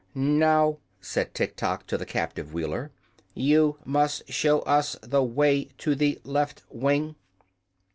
[0.07, 2.89] |||++ "Now," said Tiktok to the captive Wheeler,
[3.35, 7.13] "you must show us the way to the Left Wing."